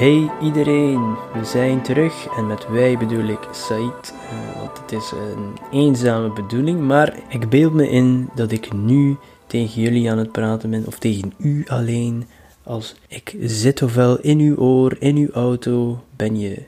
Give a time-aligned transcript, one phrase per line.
[0.00, 5.10] Hey iedereen, we zijn terug en met wij bedoel ik Said, eh, want het is
[5.10, 10.32] een eenzame bedoeling, maar ik beeld me in dat ik nu tegen jullie aan het
[10.32, 12.24] praten ben, of tegen u alleen,
[12.62, 16.62] als ik zit ofwel in uw oor, in uw auto, ben je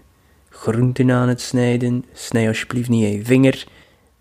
[0.49, 3.67] groenten aan het snijden, snij alsjeblieft niet je vinger,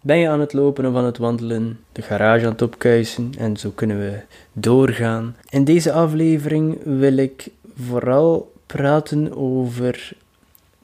[0.01, 3.57] ben je aan het lopen of aan het wandelen, de garage aan het opkuisen en
[3.57, 4.19] zo kunnen we
[4.53, 5.35] doorgaan.
[5.49, 10.13] In deze aflevering wil ik vooral praten over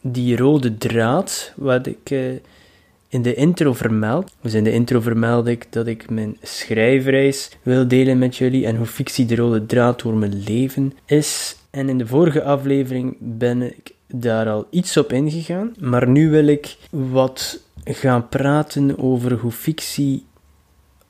[0.02, 2.32] die rode draad, wat ik uh,
[3.08, 4.32] in de intro vermeld.
[4.42, 8.76] Dus in de intro vermeld ik dat ik mijn schrijfreis wil delen met jullie en
[8.76, 11.56] hoe fictie de rode draad door mijn leven is.
[11.70, 16.48] En in de vorige aflevering ben ik daar al iets op ingegaan, maar nu wil
[16.48, 20.26] ik wat gaan praten over hoe fictie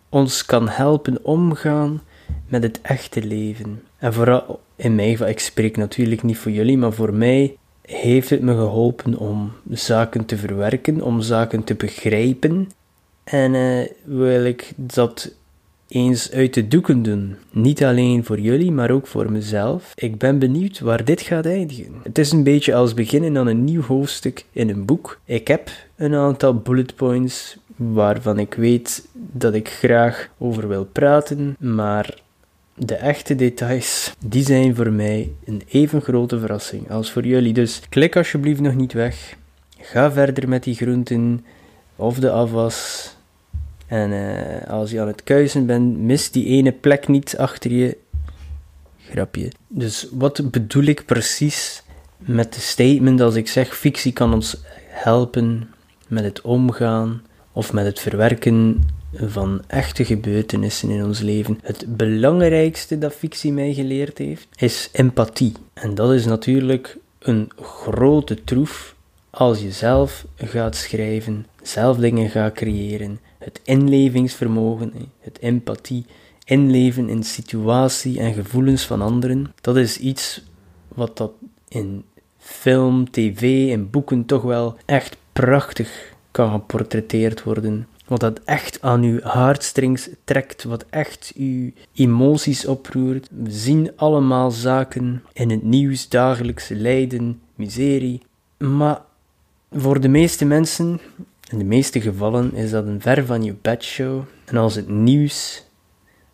[0.09, 2.02] ons kan helpen omgaan
[2.47, 3.81] met het echte leven.
[3.98, 8.30] En vooral in mijn geval, ik spreek natuurlijk niet voor jullie, maar voor mij heeft
[8.30, 12.70] het me geholpen om zaken te verwerken, om zaken te begrijpen.
[13.23, 15.36] En uh, wil ik dat
[15.88, 17.36] eens uit de doeken doen.
[17.52, 19.92] Niet alleen voor jullie, maar ook voor mezelf.
[19.95, 21.94] Ik ben benieuwd waar dit gaat eindigen.
[22.03, 25.20] Het is een beetje als beginnen aan een nieuw hoofdstuk in een boek.
[25.25, 31.56] Ik heb een aantal bullet points waarvan ik weet dat ik graag over wil praten,
[31.59, 32.25] maar
[32.78, 37.53] de echte details, die zijn voor mij een even grote verrassing als voor jullie.
[37.53, 39.35] Dus klik alsjeblieft nog niet weg.
[39.79, 41.46] Ga verder met die groenten
[41.96, 43.09] of de afwas.
[43.88, 47.97] En uh, als je aan het kuisen bent, mis die ene plek niet achter je.
[49.09, 49.51] Grapje.
[49.68, 51.84] Dus wat bedoel ik precies
[52.18, 54.57] met de statement als ik zeg fictie kan ons
[54.88, 55.69] helpen
[56.07, 58.81] met het omgaan of met het verwerken
[59.25, 61.59] van echte gebeurtenissen in ons leven.
[61.61, 65.53] Het belangrijkste dat fictie mij geleerd heeft, is empathie.
[65.73, 68.95] En dat is natuurlijk een grote troef
[69.29, 73.19] als je zelf gaat schrijven, zelf dingen gaat creëren.
[73.38, 76.06] Het inlevingsvermogen, het empathie,
[76.45, 80.44] inleven in situatie en gevoelens van anderen, dat is iets
[80.88, 81.31] wat dat
[81.67, 82.03] in
[82.38, 87.88] film, tv en boeken toch wel echt prachtig kan geportretteerd worden.
[88.07, 93.28] Wat dat echt aan uw heartstrings trekt, wat echt uw emoties oproert.
[93.31, 98.22] We zien allemaal zaken in het nieuws, dagelijkse lijden, miserie.
[98.57, 99.01] Maar
[99.72, 101.00] voor de meeste mensen,
[101.50, 104.22] in de meeste gevallen, is dat een ver van je bedshow.
[104.45, 105.63] En als het nieuws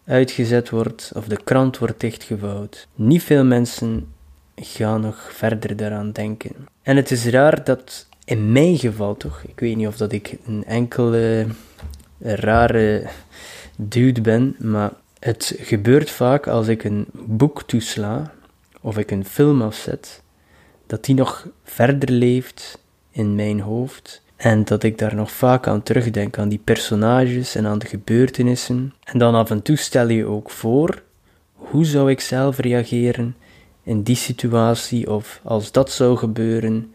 [0.05, 4.07] uitgezet wordt of de krant wordt dichtgevouwd, niet veel mensen
[4.55, 6.51] gaan nog verder daaraan denken.
[6.81, 10.38] En het is raar dat in mijn geval toch, ik weet niet of dat ik
[10.45, 11.47] een enkele
[12.19, 13.07] rare
[13.78, 18.34] dude ben, maar het gebeurt vaak als ik een boek toesla
[18.81, 20.22] of ik een film afzet,
[20.88, 25.84] dat die nog verder leeft in mijn hoofd en dat ik daar nog vaak aan
[25.84, 28.94] terugdenk, aan die personages en aan de gebeurtenissen.
[29.03, 31.01] En dan af en toe stel je ook voor,
[31.53, 33.35] hoe zou ik zelf reageren
[33.84, 36.92] in die situatie of als dat zou gebeuren,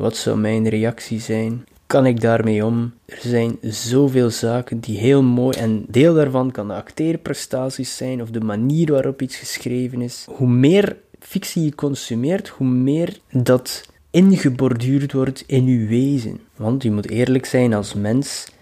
[0.00, 1.64] wat zou mijn reactie zijn?
[1.86, 2.92] Kan ik daarmee om?
[3.04, 8.30] Er zijn zoveel zaken die heel mooi en deel daarvan kan de acteerprestaties zijn of
[8.30, 10.26] de manier waarop iets geschreven is.
[10.30, 16.40] Hoe meer fictie je consumeert, hoe meer dat ingeborduurd wordt in je wezen.
[16.56, 18.52] Want je moet eerlijk zijn als mens.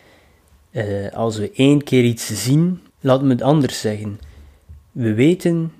[0.71, 4.21] Uh, als we één keer iets zien, laat me het anders zeggen.
[4.93, 5.73] We weten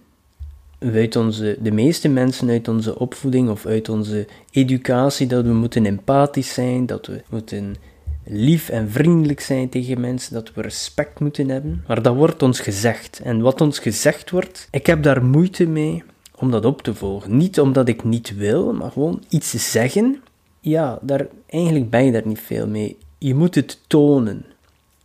[0.79, 5.87] uit onze, de meeste mensen uit onze opvoeding of uit onze educatie dat we moeten
[5.87, 7.77] empathisch zijn, dat we moeten
[8.25, 11.85] lief en vriendelijk zijn tegen mensen, dat we respect moeten hebben.
[11.87, 13.21] Maar dat wordt ons gezegd.
[13.25, 16.03] En wat ons gezegd wordt, ik heb daar moeite mee
[16.35, 17.37] om dat op te volgen.
[17.37, 20.23] Niet omdat ik niet wil, maar gewoon iets zeggen.
[20.61, 22.97] Ja, daar, eigenlijk ben je daar niet veel mee.
[23.19, 24.45] Je moet het tonen.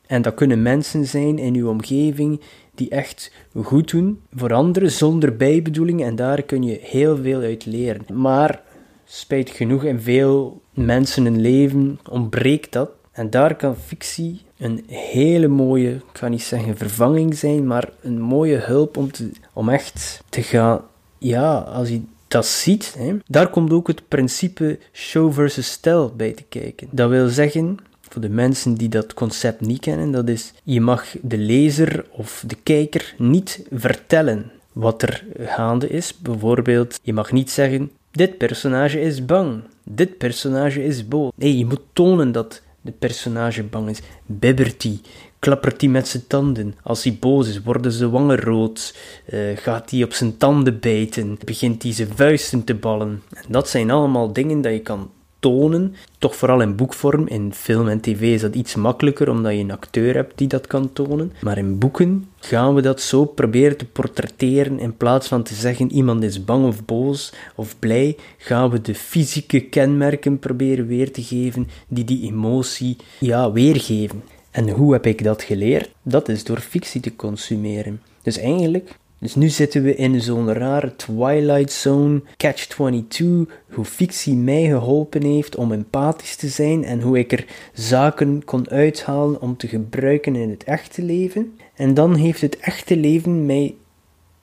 [0.05, 2.41] En dat kunnen mensen zijn in uw omgeving
[2.75, 3.31] die echt
[3.63, 8.05] goed doen voor anderen zonder bijbedoeling en daar kun je heel veel uit leren.
[8.13, 8.61] Maar
[9.05, 12.89] spijt genoeg in veel mensen hun leven ontbreekt dat.
[13.11, 18.21] En daar kan fictie een hele mooie, ik ga niet zeggen vervanging zijn, maar een
[18.21, 20.81] mooie hulp om, te, om echt te gaan,
[21.17, 22.97] ja, als je dat ziet,
[23.27, 26.87] daar komt ook het principe show versus tell bij te kijken.
[26.91, 27.77] Dat wil zeggen,
[28.13, 32.43] voor de mensen die dat concept niet kennen, dat is je mag de lezer of
[32.47, 36.17] de kijker niet vertellen wat er gaande is.
[36.17, 41.31] Bijvoorbeeld, je mag niet zeggen: dit personage is bang, dit personage is boos.
[41.35, 43.99] Nee, je moet tonen dat de personage bang is.
[44.25, 44.99] Bibbert hij?
[45.39, 46.75] Klappert hij met zijn tanden?
[46.83, 48.95] Als hij boos is, worden zijn wangen rood?
[49.33, 51.37] Uh, gaat hij op zijn tanden bijten?
[51.45, 53.23] Begint hij zijn vuisten te ballen?
[53.33, 55.09] En dat zijn allemaal dingen dat je kan
[55.43, 55.95] tonen.
[56.17, 57.27] Toch vooral in boekvorm.
[57.27, 60.67] In film en tv is dat iets makkelijker, omdat je een acteur hebt die dat
[60.67, 61.33] kan tonen.
[61.41, 64.79] Maar in boeken gaan we dat zo proberen te portretteren.
[64.79, 68.95] In plaats van te zeggen iemand is bang of boos of blij, gaan we de
[68.95, 74.23] fysieke kenmerken proberen weer te geven die die emotie ja, weergeven.
[74.51, 75.89] En hoe heb ik dat geleerd?
[76.01, 78.01] Dat is door fictie te consumeren.
[78.21, 78.89] Dus eigenlijk
[79.23, 83.25] dus nu zitten we in zo'n rare Twilight Zone, Catch-22,
[83.69, 88.69] hoe fictie mij geholpen heeft om empathisch te zijn en hoe ik er zaken kon
[88.69, 91.57] uithalen om te gebruiken in het echte leven.
[91.75, 93.75] En dan heeft het echte leven mij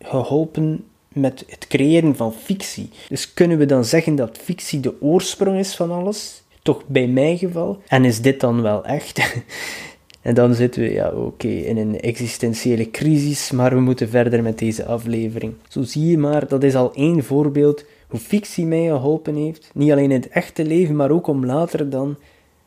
[0.03, 2.91] geholpen met het creëren van fictie.
[3.09, 6.43] Dus kunnen we dan zeggen dat fictie de oorsprong is van alles?
[6.63, 7.83] Toch bij mijn geval.
[7.87, 9.21] En is dit dan wel echt?
[10.21, 14.59] En dan zitten we, ja, oké, in een existentiële crisis, maar we moeten verder met
[14.59, 15.55] deze aflevering.
[15.69, 19.71] Zo zie je maar, dat is al één voorbeeld hoe fictie mij geholpen heeft.
[19.75, 22.17] Niet alleen in het echte leven, maar ook om later dan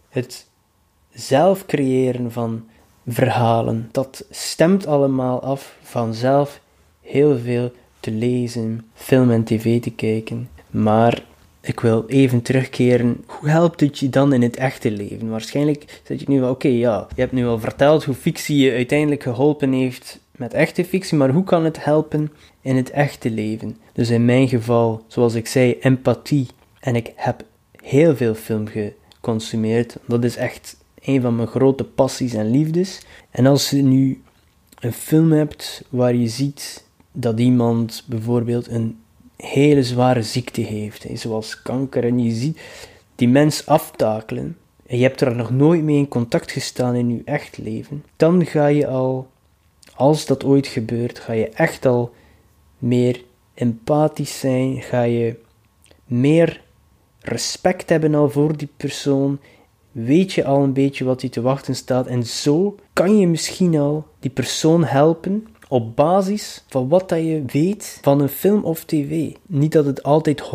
[0.09, 0.47] het
[1.13, 2.63] zelf creëren van
[3.07, 3.89] verhalen.
[3.91, 6.61] Dat stemt allemaal af van zelf
[7.01, 10.49] heel veel te lezen, film en tv te kijken.
[10.69, 11.23] Maar
[11.65, 13.23] ik wil even terugkeren.
[13.25, 15.29] Hoe helpt het je dan in het echte leven?
[15.29, 18.71] Waarschijnlijk zeg je nu wel, oké, ja, je hebt nu al verteld hoe fictie je
[18.71, 22.31] uiteindelijk geholpen heeft met echte fictie, maar hoe kan het helpen
[22.61, 23.77] in het echte leven?
[23.93, 26.47] Dus in mijn geval, zoals ik zei, empathie.
[26.79, 27.43] En ik heb
[27.83, 29.97] heel veel film geconsumeerd.
[30.05, 33.01] Dat is echt een van mijn grote passies en liefdes.
[33.31, 34.21] En als je nu
[34.79, 38.97] een film hebt waar je ziet dat iemand bijvoorbeeld een
[39.45, 42.59] hele zware ziekte heeft, zoals kanker, en je ziet
[43.15, 47.21] die mens aftakelen, en je hebt er nog nooit mee in contact gestaan in je
[47.25, 49.27] echt leven, dan ga je al,
[49.95, 52.13] als dat ooit gebeurt, ga je echt al
[52.77, 53.23] meer
[53.53, 55.35] empathisch zijn, ga je
[56.05, 56.61] meer
[57.19, 59.39] respect hebben al voor die persoon,
[59.91, 62.07] weet je al een beetje wat je te wachten staat.
[62.07, 67.43] En zo kan je misschien al die persoon helpen op basis van wat dat je
[67.45, 69.31] weet van een film of tv.
[69.47, 70.51] Niet dat het altijd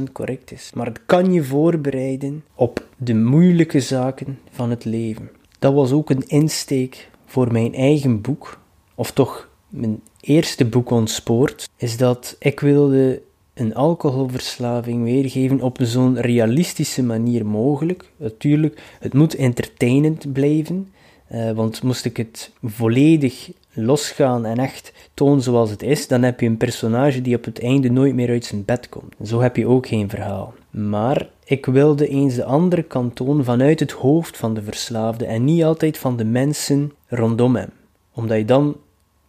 [0.00, 5.30] 100% correct is, maar het kan je voorbereiden op de moeilijke zaken van het leven.
[5.58, 8.58] Dat was ook een insteek voor mijn eigen boek,
[8.94, 13.22] of toch mijn eerste boek ontspoord, is dat ik wilde
[13.54, 18.10] een alcoholverslaving weergeven op zo'n realistische manier mogelijk.
[18.16, 20.88] Natuurlijk, het moet entertainend blijven,
[21.32, 26.40] uh, want moest ik het volledig losgaan en echt toon zoals het is, dan heb
[26.40, 29.14] je een personage die op het einde nooit meer uit zijn bed komt.
[29.24, 30.54] Zo heb je ook geen verhaal.
[30.70, 35.44] Maar ik wilde eens de andere kant tonen vanuit het hoofd van de verslaafde en
[35.44, 37.70] niet altijd van de mensen rondom hem.
[38.12, 38.76] Omdat je dan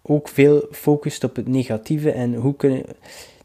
[0.02, 2.84] ook veel focust op het negatieve en hoe kunnen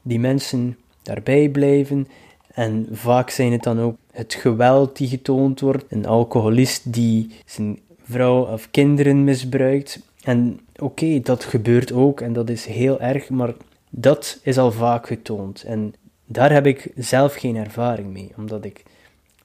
[0.03, 2.09] die mensen daarbij blijven.
[2.55, 7.79] En vaak zijn het dan ook het geweld die getoond wordt, een alcoholist die zijn
[8.03, 10.01] vrouw of kinderen misbruikt.
[10.23, 13.55] En oké, dat gebeurt ook en dat is heel erg, maar
[13.91, 15.63] dat is al vaak getoond.
[15.63, 15.95] En
[16.27, 18.83] daar heb ik zelf geen ervaring mee, omdat ik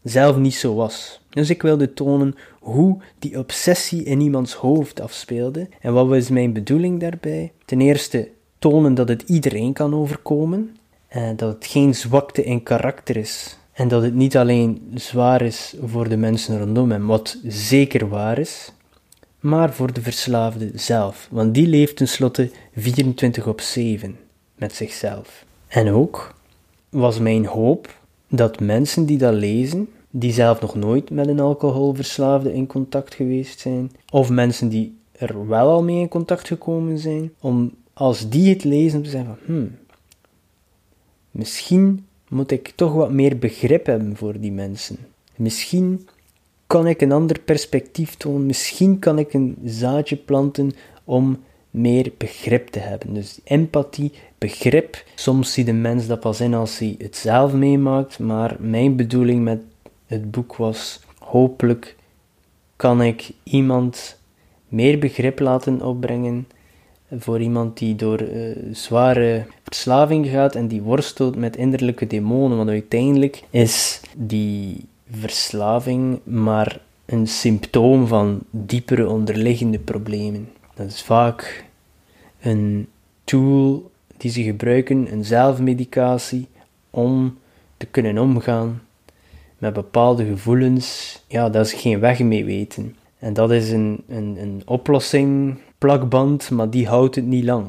[0.03, 1.21] zelf niet zo was.
[1.29, 5.67] Dus ik wilde tonen hoe die obsessie in iemands hoofd afspeelde.
[5.79, 7.51] En wat was mijn bedoeling daarbij?
[7.65, 10.75] Ten eerste tonen dat het iedereen kan overkomen,
[11.07, 13.57] en eh, dat het geen zwakte in karakter is.
[13.73, 18.39] En dat het niet alleen zwaar is voor de mensen rondom hem, wat zeker waar
[18.39, 18.71] is,
[19.43, 24.17] maar voor de verslaafde zelf, want die leeft tenslotte 24 op 7
[24.55, 25.45] met zichzelf.
[25.67, 26.35] En ook
[26.89, 27.95] was mijn hoop
[28.27, 33.59] dat mensen die dat lezen, die zelf nog nooit met een alcoholverslaafde in contact geweest
[33.59, 38.49] zijn, of mensen die er wel al mee in contact gekomen zijn, om als die
[38.49, 39.77] het lezen te zeggen van, hmm,
[41.31, 44.97] misschien moet ik toch wat meer begrip hebben voor die mensen.
[45.35, 46.07] Misschien
[46.73, 48.45] kan ik een ander perspectief tonen.
[48.45, 50.71] Misschien kan ik een zaadje planten
[51.03, 53.13] om meer begrip te hebben.
[53.13, 55.03] Dus empathie, begrip.
[55.15, 59.43] Soms ziet de mens dat pas in als hij het zelf meemaakt, maar mijn bedoeling
[59.43, 59.61] met
[60.05, 61.95] het boek was hopelijk
[62.75, 64.19] kan ik iemand
[64.67, 66.47] meer begrip laten opbrengen
[67.11, 72.57] voor iemand die door uh, zware verslaving gaat en die worstelt met innerlijke demonen.
[72.57, 80.49] Want uiteindelijk is die verslaving maar een symptoom van diepere onderliggende problemen.
[80.73, 81.65] Dat is vaak
[82.41, 82.87] een
[83.23, 86.47] tool die ze gebruiken, een zelfmedicatie,
[86.89, 87.37] om
[87.77, 88.81] te kunnen omgaan
[89.57, 92.95] met bepaalde gevoelens, ja, dat ze geen weg mee weten.
[93.19, 97.65] En dat is een, een, een oplossing, plakband, maar die houdt het niet lang.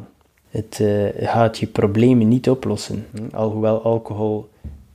[0.51, 3.07] Het uh, gaat je problemen niet oplossen.
[3.33, 4.49] Alhoewel alcohol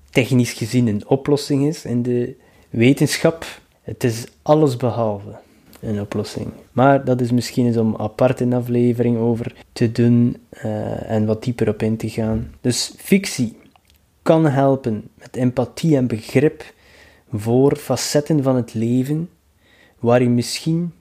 [0.09, 2.35] technisch gezien een oplossing is in de
[2.69, 3.45] wetenschap,
[3.81, 5.39] het is alles behalve
[5.81, 6.47] een oplossing.
[6.71, 11.43] Maar dat is misschien eens om apart een aflevering over te doen uh, en wat
[11.43, 12.53] dieper op in te gaan.
[12.61, 13.57] Dus fictie
[14.21, 16.73] kan helpen met empathie en begrip
[17.33, 19.29] voor facetten van het leven
[19.99, 20.91] waar je misschien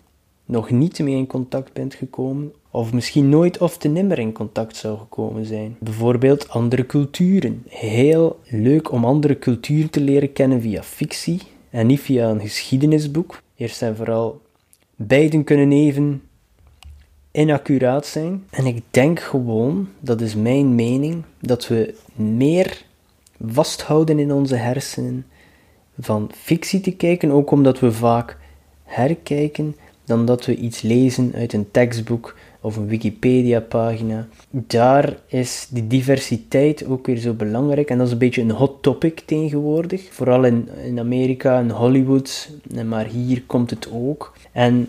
[0.45, 4.77] nog niet mee in contact bent gekomen, of misschien nooit of te nimmer in contact
[4.77, 5.77] zou gekomen zijn.
[5.81, 7.63] Bijvoorbeeld andere culturen.
[7.69, 13.43] Heel leuk om andere culturen te leren kennen via fictie en niet via een geschiedenisboek.
[13.57, 14.41] Eerst en vooral,
[14.97, 16.23] beiden kunnen even
[17.31, 18.45] inaccuraat zijn.
[18.51, 22.85] En ik denk gewoon, dat is mijn mening, dat we meer
[23.47, 25.27] vasthouden in onze hersenen
[26.01, 28.39] van fictie te kijken, ook omdat we vaak
[28.85, 34.27] herkijken dan dat we iets lezen uit een tekstboek of een Wikipedia-pagina.
[34.51, 38.83] Daar is die diversiteit ook weer zo belangrijk en dat is een beetje een hot
[38.83, 42.51] topic tegenwoordig, vooral in, in Amerika en Hollywood,
[42.87, 44.33] maar hier komt het ook.
[44.53, 44.89] En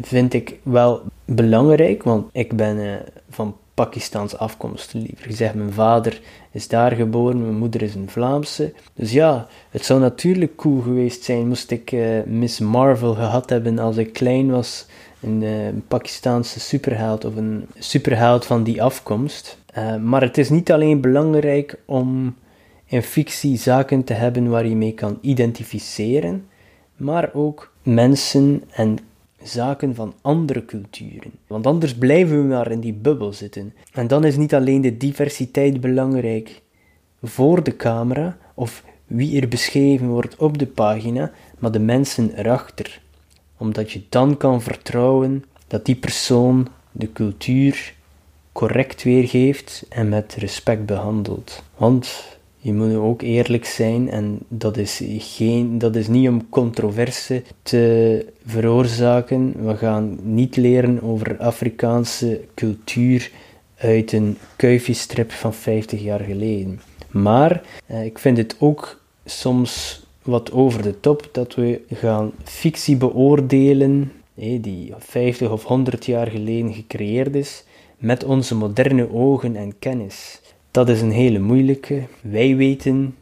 [0.00, 2.94] vind ik wel belangrijk, want ik ben uh,
[3.30, 4.94] van Pakistaans afkomst.
[4.94, 8.72] Liever gezegd, mijn vader is daar geboren, mijn moeder is een Vlaamse.
[8.94, 13.78] Dus ja, het zou natuurlijk cool geweest zijn moest ik uh, Miss Marvel gehad hebben
[13.78, 14.86] als ik klein was.
[15.20, 19.58] Een, uh, Pakistaanse superheld of een superheld van die afkomst.
[19.78, 22.36] Uh, maar het is niet alleen belangrijk om
[22.86, 26.46] in fictie zaken te hebben waar je mee kan identificeren,
[26.96, 28.98] maar ook mensen en
[29.42, 31.30] zaken van andere culturen.
[31.46, 33.74] Want anders blijven we maar in die bubbel zitten.
[33.92, 36.62] En dan is niet alleen de diversiteit belangrijk
[37.22, 43.00] voor de camera of wie er beschreven wordt op de pagina, maar de mensen erachter.
[43.60, 47.94] Omdat je dan kan vertrouwen dat die persoon de cultuur
[48.52, 51.62] correct weergeeft en met respect behandelt.
[51.76, 57.42] Want je moet ook eerlijk zijn en dat is, geen, dat is niet om controverse
[57.62, 59.66] te veroorzaken.
[59.66, 63.30] We gaan niet leren over Afrikaanse cultuur
[63.76, 66.80] uit een kuifjestrip van 50 jaar geleden.
[67.10, 72.96] Maar eh, ik vind het ook soms wat over de top dat we gaan fictie
[72.96, 77.64] beoordelen die 50 of 100 jaar geleden gecreëerd is
[77.98, 80.40] met onze moderne ogen en kennis.
[80.70, 82.02] Dat is een hele moeilijke.
[82.20, 83.14] Wij weten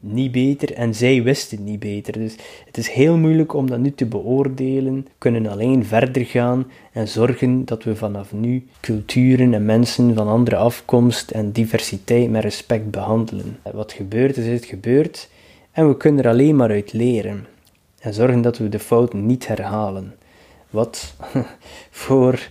[0.00, 2.12] niet beter en zij wisten niet beter.
[2.12, 4.94] Dus het is heel moeilijk om dat nu te beoordelen.
[4.94, 10.28] We kunnen alleen verder gaan en zorgen dat we vanaf nu culturen en mensen van
[10.28, 13.58] andere afkomst en diversiteit met respect behandelen.
[13.72, 15.28] Wat gebeurt is het gebeurt
[15.76, 17.46] en we kunnen er alleen maar uit leren.
[17.98, 20.14] En zorgen dat we de fouten niet herhalen.
[20.70, 21.14] Wat
[21.90, 22.48] voor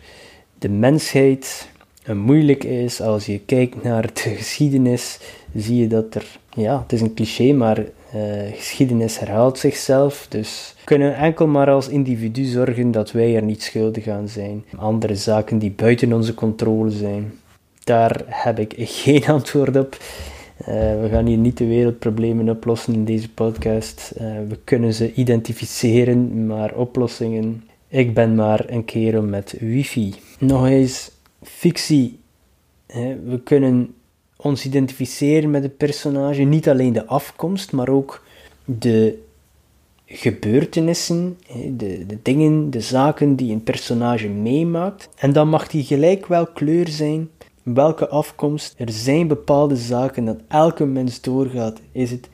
[0.60, 1.70] de mensheid
[2.14, 3.02] moeilijk is.
[3.02, 5.20] Als je kijkt naar de geschiedenis,
[5.56, 7.84] zie je dat er, ja, het is een cliché, maar uh,
[8.54, 10.26] geschiedenis herhaalt zichzelf.
[10.30, 14.64] Dus we kunnen enkel maar als individu zorgen dat wij er niet schuldig aan zijn.
[14.78, 17.34] Andere zaken die buiten onze controle zijn,
[17.84, 19.98] daar heb ik geen antwoord op.
[20.62, 20.68] Uh,
[21.02, 24.14] we gaan hier niet de wereldproblemen oplossen in deze podcast.
[24.22, 27.64] Uh, we kunnen ze identificeren, maar oplossingen.
[27.88, 30.14] Ik ben maar een kerel met wifi.
[30.40, 32.20] Nog eens fictie.
[33.26, 33.94] We kunnen
[34.36, 38.24] ons identificeren met een personage, niet alleen de afkomst, maar ook
[38.66, 39.24] de
[40.06, 41.38] gebeurtenissen,
[41.72, 45.10] de, de dingen, de zaken die een personage meemaakt.
[45.18, 47.30] En dan mag die gelijk wel kleur zijn,
[47.74, 48.74] welke afkomst.
[48.78, 51.82] Er zijn bepaalde zaken dat elke mens doorgaat.
[51.92, 52.30] Is het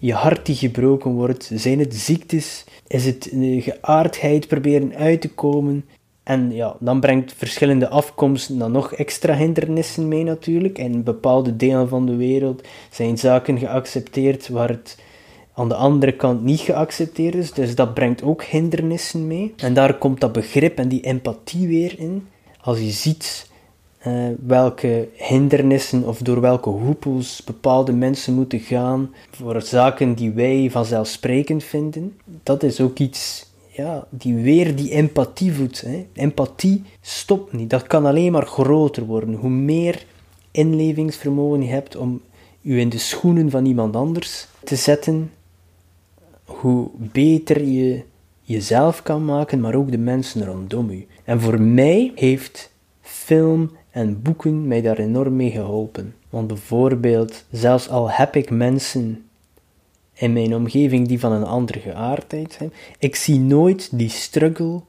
[0.00, 1.50] je hart die gebroken wordt?
[1.54, 2.64] Zijn het ziektes?
[2.86, 5.84] Is het geaardheid proberen uit te komen?
[6.22, 10.78] En ja, dan brengt verschillende afkomsten dan nog extra hindernissen mee natuurlijk.
[10.78, 14.98] In bepaalde delen van de wereld zijn zaken geaccepteerd waar het
[15.54, 17.52] aan de andere kant niet geaccepteerd is.
[17.52, 19.54] Dus dat brengt ook hindernissen mee.
[19.56, 22.26] En daar komt dat begrip en die empathie weer in.
[22.60, 23.52] Als je ziet
[24.06, 30.68] uh, welke hindernissen of door welke hoepels bepaalde mensen moeten gaan voor zaken die wij
[30.70, 35.80] vanzelfsprekend vinden, dat is ook iets ja, die weer die empathie voedt.
[35.80, 36.06] Hè.
[36.12, 39.34] Empathie stopt niet, dat kan alleen maar groter worden.
[39.34, 40.06] Hoe meer
[40.50, 42.20] inlevingsvermogen je hebt om
[42.60, 45.32] je in de schoenen van iemand anders te zetten,
[46.44, 48.02] hoe beter je
[48.42, 51.06] jezelf kan maken, maar ook de mensen rondom je.
[51.24, 56.14] En voor mij heeft film en boeken mij daar enorm mee geholpen.
[56.30, 59.24] Want bijvoorbeeld, zelfs al heb ik mensen
[60.12, 64.80] in mijn omgeving die van een andere geaardheid zijn, ik zie nooit die struggle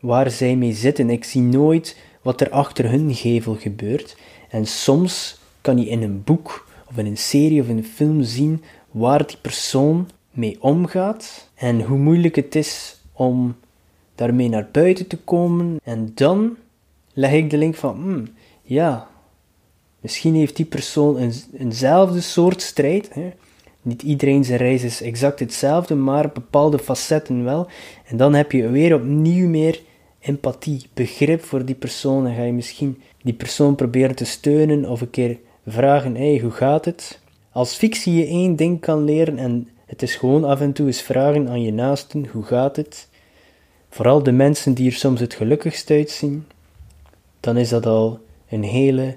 [0.00, 1.10] waar zij mee zitten.
[1.10, 4.16] Ik zie nooit wat er achter hun gevel gebeurt.
[4.48, 8.22] En soms kan je in een boek of in een serie of in een film
[8.22, 13.56] zien waar die persoon mee omgaat en hoe moeilijk het is om
[14.14, 15.76] daarmee naar buiten te komen.
[15.84, 16.56] En dan
[17.14, 18.28] leg ik de link van, hmm,
[18.62, 19.08] ja,
[20.00, 23.14] misschien heeft die persoon een, eenzelfde soort strijd.
[23.14, 23.32] Hè?
[23.82, 27.66] Niet iedereen zijn reis is exact hetzelfde, maar bepaalde facetten wel.
[28.06, 29.80] En dan heb je weer opnieuw meer
[30.20, 32.26] empathie, begrip voor die persoon.
[32.26, 36.50] En ga je misschien die persoon proberen te steunen of een keer vragen: hey, hoe
[36.50, 37.20] gaat het?
[37.52, 41.02] Als fictie je één ding kan leren en het is gewoon af en toe eens
[41.02, 43.08] vragen aan je naasten: hoe gaat het?
[43.88, 46.46] Vooral de mensen die er soms het gelukkigst uitzien,
[47.44, 49.16] dan is dat al een hele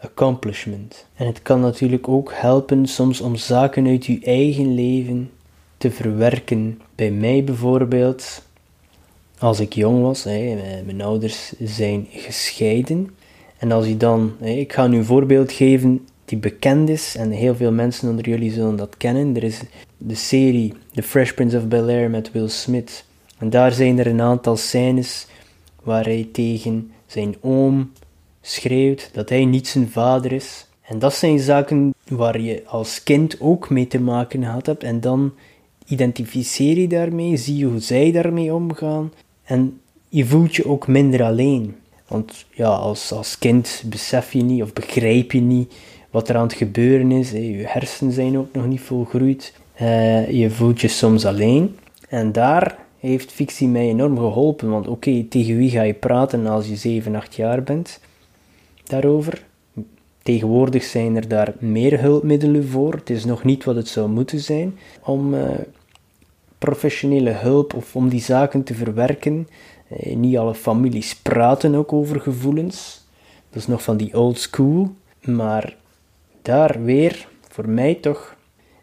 [0.00, 1.06] accomplishment.
[1.14, 5.30] En het kan natuurlijk ook helpen soms om zaken uit je eigen leven
[5.76, 6.80] te verwerken.
[6.94, 8.42] Bij mij bijvoorbeeld,
[9.38, 13.10] als ik jong was, hè, mijn ouders zijn gescheiden.
[13.58, 17.54] En als je dan, ik ga nu een voorbeeld geven die bekend is en heel
[17.54, 19.36] veel mensen onder jullie zullen dat kennen.
[19.36, 19.60] Er is
[19.96, 23.04] de serie The Fresh Prince of Bel Air met Will Smith.
[23.38, 25.26] En daar zijn er een aantal scènes
[25.82, 27.92] waar hij tegen zijn oom
[28.40, 30.66] schreeuwt dat hij niet zijn vader is.
[30.82, 34.82] En dat zijn zaken waar je als kind ook mee te maken gehad hebt.
[34.82, 35.32] En dan
[35.86, 39.12] identificeer je daarmee, zie je hoe zij daarmee omgaan.
[39.42, 41.76] En je voelt je ook minder alleen.
[42.08, 45.74] Want ja, als, als kind besef je niet of begrijp je niet
[46.10, 47.30] wat er aan het gebeuren is.
[47.30, 49.54] Je hersenen zijn ook nog niet volgroeid.
[49.80, 51.76] Uh, je voelt je soms alleen.
[52.08, 54.70] En daar heeft fictie mij enorm geholpen.
[54.70, 58.00] Want oké, tegen wie ga je praten als je 7, 8 jaar bent
[58.84, 59.42] daarover?
[60.22, 62.92] Tegenwoordig zijn er daar meer hulpmiddelen voor.
[62.92, 65.48] Het is nog niet wat het zou moeten zijn om uh,
[66.58, 69.48] professionele hulp of om die zaken te verwerken.
[69.88, 73.04] Uh, niet alle families praten ook over gevoelens.
[73.50, 74.92] Dat is nog van die old school.
[75.20, 75.76] Maar
[76.42, 78.36] daar weer, voor mij toch,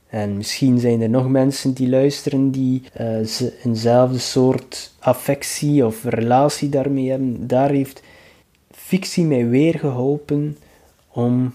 [0.08, 3.17] en misschien zijn er nog mensen die luisteren die uh,
[3.63, 7.48] eenzelfde soort affectie of relatie daarmee hebben.
[7.48, 8.04] Daar heeft
[8.72, 10.58] fictie mij weer geholpen
[11.12, 11.54] om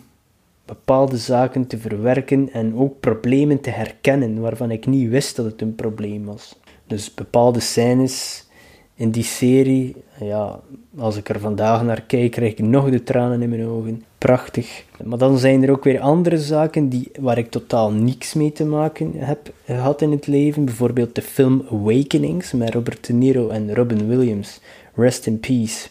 [0.64, 5.60] bepaalde zaken te verwerken en ook problemen te herkennen waarvan ik niet wist dat het
[5.60, 6.58] een probleem was.
[6.86, 8.46] Dus bepaalde scènes
[8.94, 10.60] in die serie, ja,
[10.98, 14.04] als ik er vandaag naar kijk, krijg ik nog de tranen in mijn ogen.
[14.22, 14.84] Prachtig.
[15.04, 18.64] Maar dan zijn er ook weer andere zaken die, waar ik totaal niks mee te
[18.64, 20.64] maken heb gehad in het leven.
[20.64, 24.60] Bijvoorbeeld de film Awakenings met Robert De Niro en Robin Williams.
[24.94, 25.88] Rest in peace.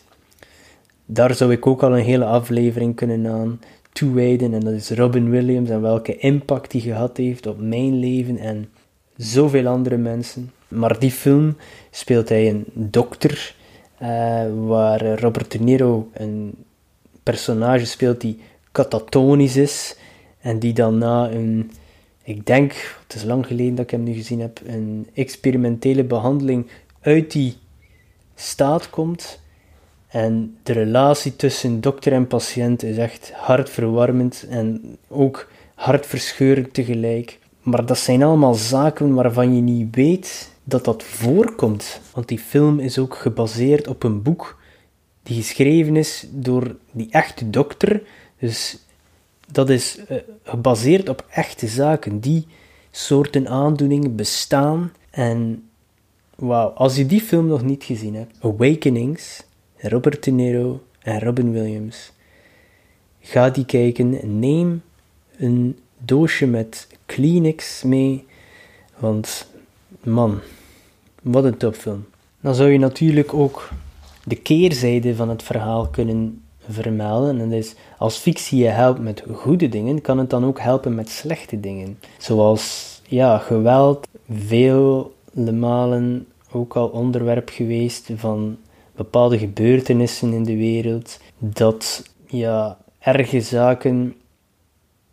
[1.06, 3.60] Daar zou ik ook al een hele aflevering kunnen aan
[3.92, 4.54] toewijden.
[4.54, 8.70] En dat is Robin Williams en welke impact die gehad heeft op mijn leven en
[9.18, 10.52] zoveel andere mensen.
[10.68, 11.56] Maar die film
[11.90, 13.56] speelt hij een dokter,
[14.02, 14.08] uh,
[14.66, 16.54] waar Robert De Niro een
[17.24, 18.40] personage speelt die
[18.72, 19.96] katatonisch is
[20.40, 21.72] en die dan na een,
[22.24, 22.72] ik denk,
[23.04, 26.68] het is lang geleden dat ik hem nu gezien heb, een experimentele behandeling
[27.02, 27.58] uit die
[28.36, 29.40] staat komt.
[30.08, 37.40] En de relatie tussen dokter en patiënt is echt hartverwarmend en ook hartverscheurend tegelijk.
[37.62, 42.02] Maar dat zijn allemaal zaken waarvan je niet weet dat dat voorkomt.
[42.14, 44.61] Want die film is ook gebaseerd op een boek
[45.24, 48.02] die geschreven is door die echte dokter.
[48.40, 48.78] Dus
[49.52, 52.20] dat is uh, gebaseerd op echte zaken.
[52.20, 52.48] Die
[52.92, 54.94] soorten aandoeningen bestaan.
[55.10, 55.70] En
[56.36, 59.44] wauw, als je die film nog niet gezien hebt, Awakenings,
[59.78, 62.12] Robert De Niro en Robin Williams,
[63.20, 64.40] ga die kijken.
[64.40, 64.82] Neem
[65.38, 68.26] een doosje met Kleenex mee,
[68.98, 69.48] want
[70.04, 70.40] man,
[71.22, 72.06] wat een topfilm.
[72.40, 73.70] Dan zou je natuurlijk ook
[74.32, 77.42] de keerzijde van het verhaal kunnen vermelden.
[77.42, 81.10] En is, als fictie je helpt met goede dingen, kan het dan ook helpen met
[81.10, 82.00] slechte dingen.
[82.18, 88.58] Zoals ja, geweld, vele malen ook al onderwerp geweest van
[88.96, 94.16] bepaalde gebeurtenissen in de wereld, dat ja, erge zaken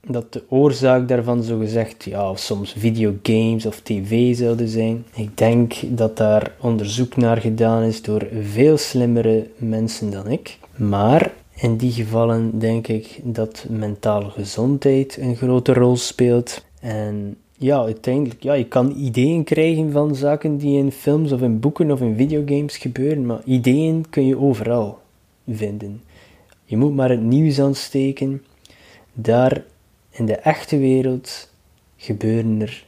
[0.06, 5.04] dat de oorzaak daarvan zogezegd ja, soms videogames of tv zouden zijn.
[5.14, 10.58] Ik denk dat daar onderzoek naar gedaan is door veel slimmere mensen dan ik.
[10.76, 16.64] Maar in die gevallen denk ik dat mentale gezondheid een grote rol speelt.
[16.80, 21.61] En ja, uiteindelijk, ja, je kan ideeën krijgen van zaken die in films of in
[21.61, 24.98] boeken of in videogames gebeuren, maar ideeën kun je overal
[25.48, 26.02] vinden.
[26.64, 28.42] Je moet maar het nieuws aansteken.
[29.12, 29.64] Daar
[30.18, 31.52] in de echte wereld
[31.96, 32.87] gebeuren er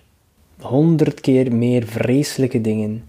[0.60, 3.04] honderd keer meer vreselijke dingen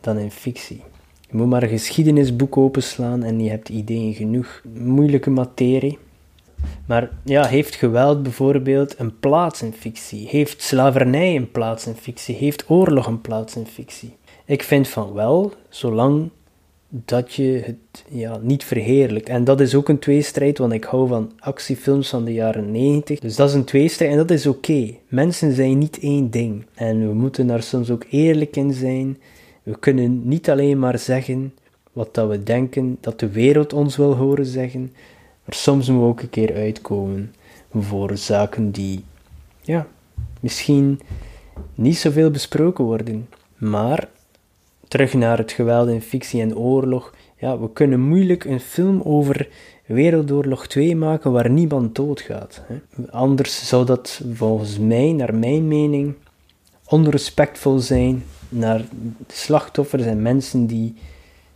[0.00, 0.82] dan in fictie.
[1.30, 4.62] Je moet maar een geschiedenisboek openslaan en je hebt ideeën genoeg.
[4.74, 5.98] Moeilijke materie.
[6.86, 10.28] Maar ja, heeft geweld bijvoorbeeld een plaats in fictie?
[10.28, 12.34] Heeft slavernij een plaats in fictie?
[12.34, 14.16] Heeft oorlog een plaats in fictie?
[14.44, 16.30] Ik vind van wel, zolang
[17.04, 19.28] dat je het ja, niet verheerlijkt.
[19.28, 23.18] En dat is ook een tweestrijd, want ik hou van actiefilms van de jaren 90.
[23.18, 24.94] Dus dat is een tweestrijd en dat is oké.
[25.08, 26.66] Mensen zijn niet één ding.
[26.74, 29.18] En we moeten daar soms ook eerlijk in zijn.
[29.62, 31.54] We kunnen niet alleen maar zeggen
[31.92, 34.92] wat dat we denken dat de wereld ons wil horen zeggen,
[35.44, 37.34] maar soms moeten we ook een keer uitkomen
[37.72, 39.04] voor zaken die,
[39.60, 39.86] ja,
[40.40, 41.00] misschien
[41.74, 43.28] niet zoveel besproken worden.
[43.56, 44.08] Maar
[44.94, 47.14] terug naar het geweld in fictie en oorlog.
[47.38, 49.48] Ja, we kunnen moeilijk een film over
[49.86, 52.62] Wereldoorlog 2 maken waar niemand doodgaat.
[52.66, 53.02] Hè.
[53.10, 56.14] Anders zou dat volgens mij, naar mijn mening,
[56.86, 58.84] onrespectvol zijn naar
[59.26, 60.94] slachtoffers en mensen die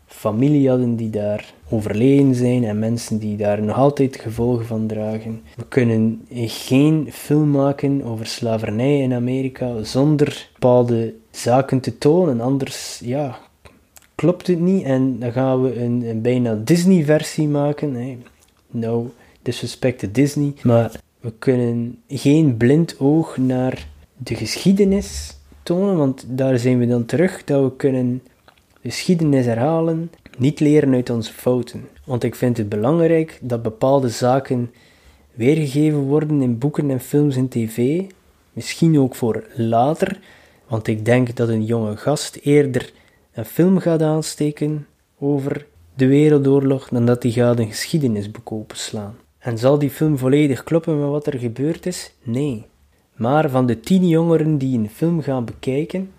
[0.07, 5.41] familie hadden die daar overleden zijn en mensen die daar nog altijd gevolgen van dragen.
[5.57, 13.01] We kunnen geen film maken over slavernij in Amerika zonder bepaalde zaken te tonen, anders
[13.05, 13.39] ja,
[14.15, 17.95] klopt het niet en dan gaan we een, een bijna Disney-versie maken.
[17.95, 18.19] Hey,
[18.71, 19.11] no
[19.43, 26.59] disrespect to Disney, maar we kunnen geen blind oog naar de geschiedenis tonen, want daar
[26.59, 28.23] zijn we dan terug, dat we kunnen
[28.83, 31.89] geschiedenis herhalen, niet leren uit onze fouten.
[32.05, 34.71] Want ik vind het belangrijk dat bepaalde zaken
[35.35, 38.03] weergegeven worden in boeken en films en tv,
[38.53, 40.21] misschien ook voor later,
[40.69, 42.93] want ik denk dat een jonge gast eerder
[43.33, 44.87] een film gaat aansteken
[45.19, 49.17] over de Wereldoorlog dan dat hij gaat een geschiedenisboek openslaan.
[49.39, 52.13] En zal die film volledig kloppen met wat er gebeurd is?
[52.23, 52.67] Nee.
[53.15, 56.11] Maar van de tien jongeren die een film gaan bekijken,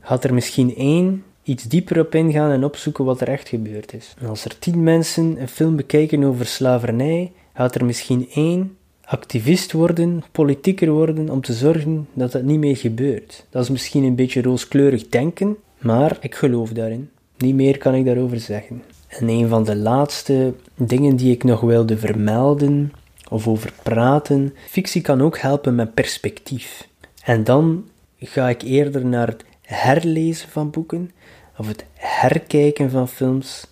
[0.00, 4.14] gaat er misschien één iets dieper op ingaan en opzoeken wat er echt gebeurd is.
[4.18, 8.76] En als er tien mensen een film bekijken over slavernij, gaat er misschien één
[9.12, 13.46] activist worden, politieker worden, om te zorgen dat dat niet meer gebeurt.
[13.50, 17.10] Dat is misschien een beetje rooskleurig denken, maar ik geloof daarin.
[17.36, 18.82] Niet meer kan ik daarover zeggen.
[19.08, 22.92] En een van de laatste dingen die ik nog wilde vermelden
[23.28, 26.88] of over praten, fictie kan ook helpen met perspectief.
[27.24, 27.84] En dan
[28.18, 31.10] ga ik eerder naar het herlezen van boeken
[31.56, 33.66] of het herkijken van films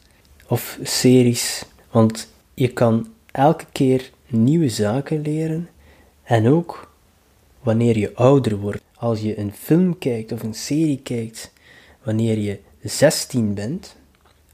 [0.49, 1.65] of series.
[1.91, 5.69] Want je kan elke keer nieuwe zaken leren
[6.23, 6.93] en ook
[7.63, 8.83] wanneer je ouder wordt.
[8.95, 11.53] Als je een film kijkt of een serie kijkt
[12.03, 13.97] wanneer je 16 bent,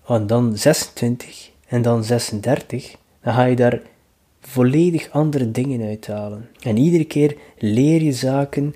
[0.07, 3.81] en dan 26 en dan 36, dan ga je daar
[4.41, 6.49] volledig andere dingen uithalen.
[6.61, 8.75] En iedere keer leer je zaken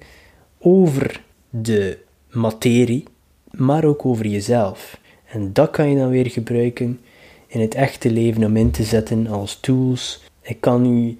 [0.58, 1.98] over de
[2.30, 3.04] materie,
[3.50, 5.00] maar ook over jezelf.
[5.26, 7.00] En dat kan je dan weer gebruiken
[7.46, 10.29] in het echte leven om in te zetten als tools.
[10.50, 11.18] Ik kan u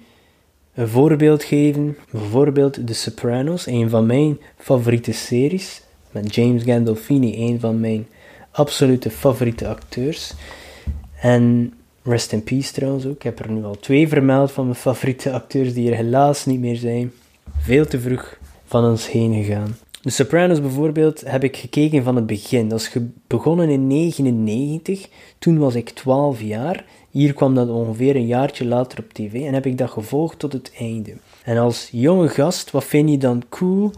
[0.73, 7.59] een voorbeeld geven, bijvoorbeeld The Sopranos, een van mijn favoriete series, met James Gandolfini, een
[7.59, 8.07] van mijn
[8.51, 10.33] absolute favoriete acteurs.
[11.21, 13.15] En rest in peace trouwens ook.
[13.15, 16.59] Ik heb er nu al twee vermeld van mijn favoriete acteurs die er helaas niet
[16.59, 17.11] meer zijn.
[17.57, 19.75] Veel te vroeg van ons heen gegaan.
[20.01, 22.69] De Sopranos bijvoorbeeld heb ik gekeken van het begin.
[22.69, 22.95] Dat is
[23.27, 25.07] begonnen in 1999.
[25.39, 26.85] Toen was ik 12 jaar.
[27.09, 30.53] Hier kwam dat ongeveer een jaartje later op tv en heb ik dat gevolgd tot
[30.53, 31.13] het einde.
[31.43, 33.91] En als jonge gast, wat vind je dan cool?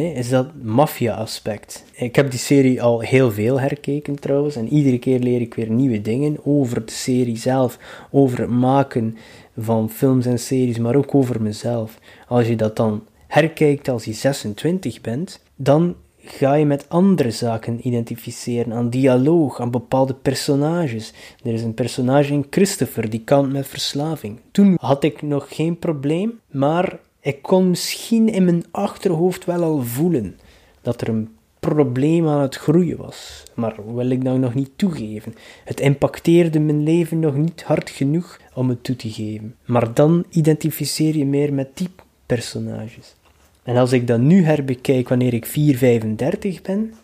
[0.00, 1.84] is dat maffia-aspect.
[1.92, 5.70] Ik heb die serie al heel veel herkeken trouwens, en iedere keer leer ik weer
[5.70, 7.78] nieuwe dingen over de serie zelf,
[8.10, 9.16] over het maken
[9.58, 11.98] van films en series, maar ook over mezelf.
[12.28, 17.86] Als je dat dan herkijkt als je 26 bent, dan ga je met andere zaken
[17.86, 21.12] identificeren, aan dialoog, aan bepaalde personages.
[21.44, 24.40] Er is een personage in Christopher die kan met verslaving.
[24.50, 29.82] Toen had ik nog geen probleem, maar ik kon misschien in mijn achterhoofd wel al
[29.82, 30.36] voelen
[30.82, 31.28] dat er een
[31.60, 35.34] probleem aan het groeien was, maar wil ik dat nog niet toegeven.
[35.64, 39.54] Het impacteerde mijn leven nog niet hard genoeg om het toe te geven.
[39.64, 41.88] Maar dan identificeer je meer met die
[42.26, 43.14] personages.
[43.62, 46.94] En als ik dat nu herbekijk wanneer ik 4, 35 ben,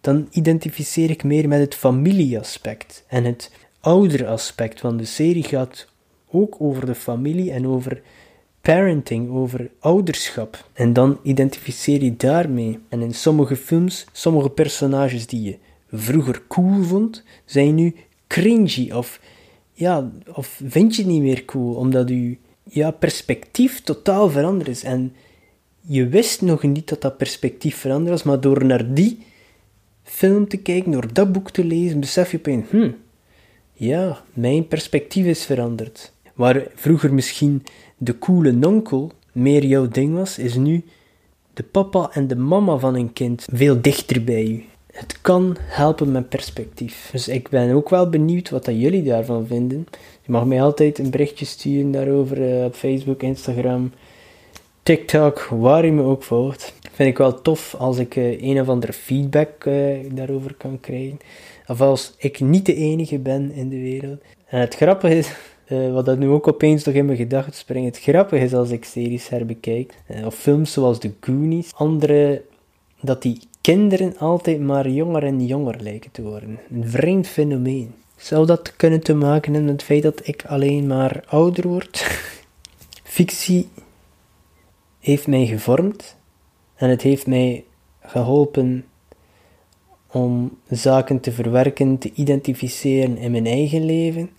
[0.00, 5.88] dan identificeer ik meer met het familieaspect en het oudere aspect, want de serie gaat
[6.30, 8.02] ook over de familie en over
[8.60, 10.68] parenting, over ouderschap.
[10.72, 12.78] En dan identificeer je daarmee.
[12.88, 15.58] En in sommige films, sommige personages die je
[15.92, 17.94] vroeger cool vond, zijn nu
[18.26, 19.20] cringy of,
[19.72, 24.82] ja, of vind je niet meer cool, omdat je ja, perspectief totaal veranderd is.
[24.82, 25.12] En
[25.90, 29.18] je wist nog niet dat dat perspectief veranderd was, maar door naar die
[30.02, 32.90] film te kijken, door dat boek te lezen, besef je opeens, hm,
[33.72, 36.12] ja, mijn perspectief is veranderd.
[36.34, 37.62] Waar vroeger misschien
[37.96, 40.84] de coole nonkel meer jouw ding was, is nu
[41.54, 44.64] de papa en de mama van een kind veel dichter bij u.
[44.92, 47.08] Het kan helpen met perspectief.
[47.12, 49.86] Dus ik ben ook wel benieuwd wat dat jullie daarvan vinden.
[50.22, 53.92] Je mag mij altijd een berichtje sturen daarover uh, op Facebook, Instagram,
[54.88, 56.74] TikTok, waar je me ook volgt.
[56.92, 61.18] Vind ik wel tof als ik uh, een of andere feedback uh, daarover kan krijgen.
[61.66, 64.20] Of als ik niet de enige ben in de wereld.
[64.46, 65.32] En het grappige is,
[65.68, 67.96] uh, wat dat nu ook opeens nog in mijn gedachten springt.
[67.96, 72.42] Het grappige is als ik series herbekijk, of films zoals The Goonies, andere,
[73.00, 76.58] dat die kinderen altijd maar jonger en jonger lijken te worden.
[76.70, 77.94] Een vreemd fenomeen.
[78.16, 82.06] Zou dat kunnen te maken hebben met het feit dat ik alleen maar ouder word?
[83.02, 83.68] Fictie
[85.08, 86.16] heeft mij gevormd
[86.74, 87.64] en het heeft mij
[88.00, 88.84] geholpen
[90.12, 94.30] om zaken te verwerken, te identificeren in mijn eigen leven.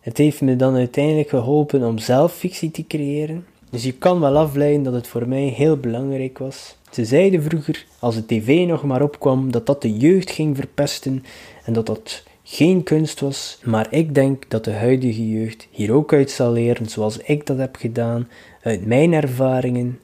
[0.00, 3.46] Het heeft me dan uiteindelijk geholpen om zelf fictie te creëren.
[3.70, 6.76] Dus je kan wel afleiden dat het voor mij heel belangrijk was.
[6.90, 11.24] Ze zeiden vroeger, als de tv nog maar opkwam, dat dat de jeugd ging verpesten
[11.64, 13.58] en dat dat geen kunst was.
[13.64, 17.58] Maar ik denk dat de huidige jeugd hier ook uit zal leren, zoals ik dat
[17.58, 18.28] heb gedaan,
[18.68, 20.00] uit mijn ervaringen,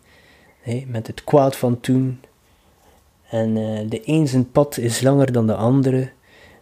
[0.87, 2.21] met het kwaad van toen.
[3.29, 6.11] En uh, de een zijn pad is langer dan de andere,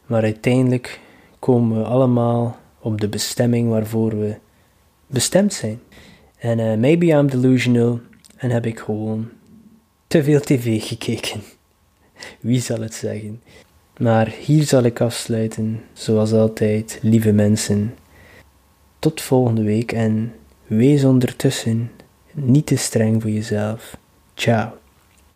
[0.06, 1.00] maar uiteindelijk
[1.38, 4.36] komen we allemaal op de bestemming waarvoor we
[5.06, 5.80] bestemd zijn.
[6.38, 8.00] En uh, maybe I'm delusional
[8.36, 9.28] en heb ik gewoon
[10.06, 11.40] te veel tv gekeken.
[12.40, 13.42] Wie zal het zeggen?
[13.98, 17.94] Maar hier zal ik afsluiten, zoals altijd, lieve mensen.
[18.98, 20.32] Tot volgende week en
[20.76, 21.90] wees ondertussen
[22.32, 23.96] niet te streng voor jezelf.
[24.34, 24.81] Ciao.